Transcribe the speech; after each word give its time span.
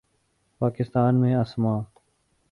پاکستان 0.61 1.15
میں 1.15 1.35
اسما 1.35 1.73